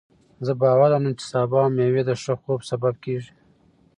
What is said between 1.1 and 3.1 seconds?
چې سبو او مېوې د ښه خوب سبب